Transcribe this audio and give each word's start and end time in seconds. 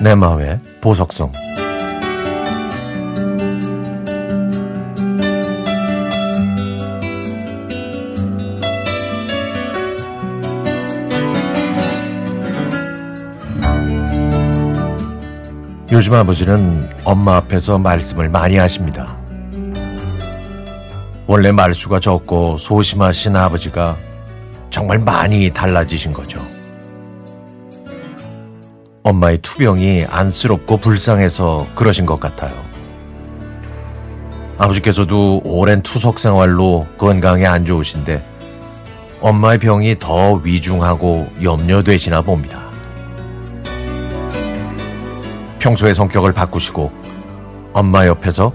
내 0.00 0.14
마음의 0.14 0.60
보석성 0.80 1.32
요즘 15.90 16.14
아버지는 16.14 16.88
엄마 17.02 17.36
앞에서 17.36 17.78
말씀을 17.78 18.28
많이 18.28 18.56
하십니다. 18.56 19.16
원래 21.26 21.50
말수가 21.50 21.98
적고 21.98 22.58
소심하신 22.58 23.34
아버지가 23.34 23.96
정말 24.70 24.98
많이 24.98 25.50
달라지신 25.50 26.12
거죠. 26.12 26.57
엄마의 29.02 29.38
투병이 29.38 30.06
안쓰럽고 30.08 30.78
불쌍해서 30.78 31.66
그러신 31.74 32.06
것 32.06 32.20
같아요. 32.20 32.54
아버지께서도 34.58 35.42
오랜 35.44 35.82
투석 35.82 36.18
생활로 36.18 36.86
건강에 36.98 37.46
안 37.46 37.64
좋으신데 37.64 38.26
엄마의 39.20 39.58
병이 39.58 39.98
더 39.98 40.34
위중하고 40.34 41.28
염려되시나 41.42 42.22
봅니다. 42.22 42.68
평소의 45.58 45.94
성격을 45.94 46.32
바꾸시고 46.32 46.90
엄마 47.72 48.06
옆에서 48.06 48.52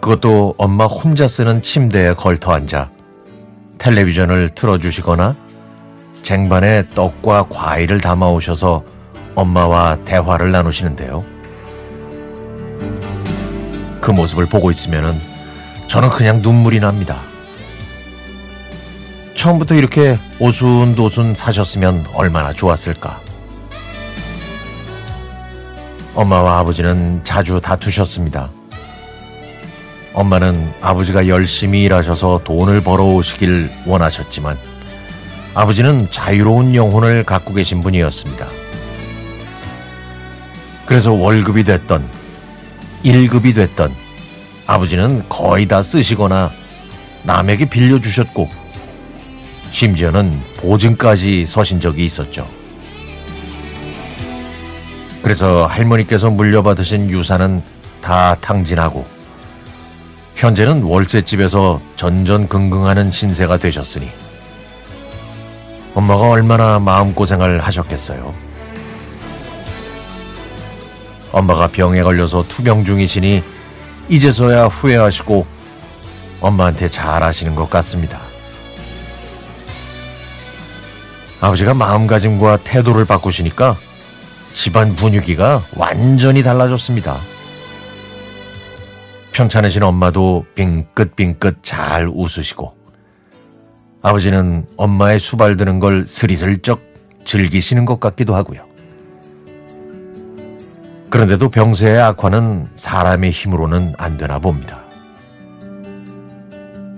그것도 0.00 0.54
엄마 0.56 0.86
혼자 0.86 1.28
쓰는 1.28 1.62
침대에 1.62 2.14
걸터 2.14 2.52
앉아 2.52 2.90
텔레비전을 3.78 4.50
틀어주시거나 4.50 5.36
쟁반에 6.22 6.86
떡과 6.94 7.46
과일을 7.48 8.00
담아오셔서 8.00 8.84
엄마와 9.34 9.98
대화를 10.04 10.52
나누시는데요. 10.52 11.24
그 14.00 14.10
모습을 14.10 14.46
보고 14.46 14.70
있으면 14.70 15.18
저는 15.86 16.08
그냥 16.10 16.40
눈물이 16.42 16.80
납니다. 16.80 17.20
처음부터 19.34 19.74
이렇게 19.74 20.18
오순도순 20.38 21.34
사셨으면 21.34 22.06
얼마나 22.12 22.52
좋았을까. 22.52 23.20
엄마와 26.14 26.58
아버지는 26.58 27.22
자주 27.24 27.60
다투셨습니다. 27.60 28.50
엄마는 30.12 30.74
아버지가 30.80 31.28
열심히 31.28 31.84
일하셔서 31.84 32.42
돈을 32.44 32.82
벌어오시길 32.82 33.70
원하셨지만 33.86 34.58
아버지는 35.54 36.10
자유로운 36.10 36.74
영혼을 36.74 37.24
갖고 37.24 37.54
계신 37.54 37.80
분이었습니다. 37.80 38.59
그래서 40.90 41.12
월급이 41.12 41.62
됐던 41.62 42.10
1급이 43.04 43.54
됐던 43.54 43.94
아버지는 44.66 45.22
거의 45.28 45.68
다 45.68 45.84
쓰시거나 45.84 46.50
남에게 47.22 47.66
빌려주셨고 47.66 48.48
심지어는 49.70 50.40
보증까지 50.56 51.46
서신 51.46 51.78
적이 51.78 52.06
있었죠. 52.06 52.50
그래서 55.22 55.64
할머니께서 55.64 56.28
물려받으신 56.28 57.08
유산은 57.08 57.62
다 58.02 58.34
탕진하고 58.40 59.06
현재는 60.34 60.82
월세집에서 60.82 61.80
전전긍긍하는 61.94 63.12
신세가 63.12 63.58
되셨으니 63.58 64.10
엄마가 65.94 66.30
얼마나 66.30 66.80
마음고생을 66.80 67.60
하셨겠어요. 67.60 68.49
엄마가 71.32 71.68
병에 71.68 72.02
걸려서 72.02 72.44
투병 72.48 72.84
중이시니 72.84 73.42
이제서야 74.08 74.64
후회하시고 74.64 75.46
엄마한테 76.40 76.88
잘 76.88 77.22
하시는 77.22 77.54
것 77.54 77.70
같습니다. 77.70 78.20
아버지가 81.40 81.74
마음가짐과 81.74 82.58
태도를 82.58 83.04
바꾸시니까 83.04 83.76
집안 84.52 84.96
분위기가 84.96 85.64
완전히 85.74 86.42
달라졌습니다. 86.42 87.18
편찮으신 89.32 89.82
엄마도 89.82 90.44
빙긋빙긋 90.54 91.58
잘 91.62 92.08
웃으시고 92.12 92.74
아버지는 94.02 94.66
엄마의 94.76 95.18
수발 95.18 95.56
드는 95.56 95.78
걸 95.78 96.04
스리슬쩍 96.06 96.82
즐기시는 97.24 97.84
것 97.84 98.00
같기도 98.00 98.34
하고요. 98.34 98.69
그런데도 101.10 101.48
병세의 101.48 102.00
악화는 102.00 102.70
사람의 102.74 103.32
힘으로는 103.32 103.94
안 103.98 104.16
되나 104.16 104.38
봅니다. 104.38 104.80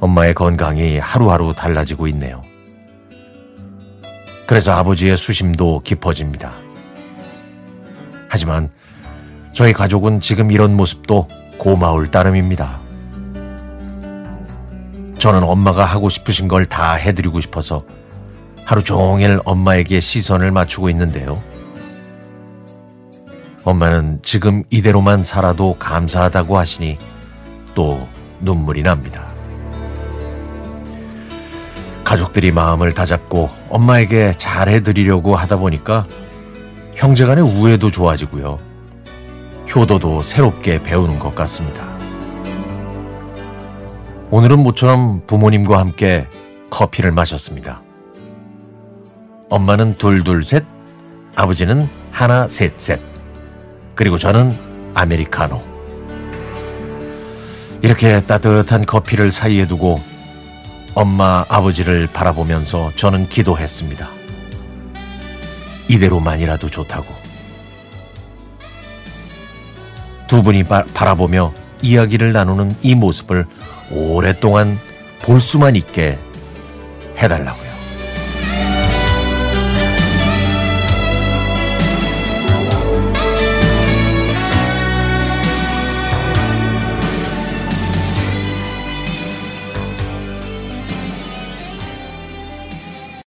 엄마의 0.00 0.34
건강이 0.34 0.98
하루하루 0.98 1.54
달라지고 1.54 2.06
있네요. 2.08 2.42
그래서 4.46 4.72
아버지의 4.72 5.16
수심도 5.16 5.80
깊어집니다. 5.80 6.52
하지만 8.28 8.70
저희 9.52 9.72
가족은 9.72 10.20
지금 10.20 10.52
이런 10.52 10.76
모습도 10.76 11.26
고마울 11.58 12.10
따름입니다. 12.10 12.80
저는 15.18 15.42
엄마가 15.42 15.84
하고 15.84 16.08
싶으신 16.08 16.46
걸 16.46 16.66
다 16.66 16.94
해드리고 16.94 17.40
싶어서 17.40 17.84
하루 18.64 18.84
종일 18.84 19.40
엄마에게 19.44 19.98
시선을 19.98 20.52
맞추고 20.52 20.90
있는데요. 20.90 21.42
엄마는 23.66 24.20
지금 24.22 24.62
이대로만 24.70 25.24
살아도 25.24 25.74
감사하다고 25.74 26.56
하시니 26.56 26.98
또 27.74 28.06
눈물이 28.40 28.84
납니다. 28.84 29.26
가족들이 32.04 32.52
마음을 32.52 32.94
다잡고 32.94 33.50
엄마에게 33.68 34.34
잘해드리려고 34.38 35.34
하다 35.34 35.56
보니까 35.56 36.06
형제 36.94 37.26
간의 37.26 37.42
우애도 37.42 37.90
좋아지고요. 37.90 38.60
효도도 39.74 40.22
새롭게 40.22 40.80
배우는 40.84 41.18
것 41.18 41.34
같습니다. 41.34 41.84
오늘은 44.30 44.60
모처럼 44.60 45.26
부모님과 45.26 45.80
함께 45.80 46.28
커피를 46.70 47.10
마셨습니다. 47.10 47.82
엄마는 49.50 49.96
둘 49.96 50.22
둘 50.22 50.44
셋, 50.44 50.64
아버지는 51.34 51.88
하나 52.12 52.46
셋 52.46 52.78
셋, 52.78 53.00
그리고 53.96 54.18
저는 54.18 54.56
아메리카노. 54.94 55.60
이렇게 57.82 58.20
따뜻한 58.20 58.84
커피를 58.84 59.32
사이에 59.32 59.66
두고 59.66 60.00
엄마 60.94 61.44
아버지를 61.48 62.06
바라보면서 62.12 62.92
저는 62.94 63.28
기도했습니다. 63.28 64.08
이대로만이라도 65.88 66.68
좋다고. 66.68 67.06
두 70.26 70.42
분이 70.42 70.64
바, 70.64 70.84
바라보며 70.92 71.52
이야기를 71.82 72.32
나누는 72.32 72.70
이 72.82 72.94
모습을 72.94 73.46
오랫동안 73.90 74.78
볼 75.22 75.40
수만 75.40 75.74
있게 75.74 76.18
해달라고요. 77.18 77.65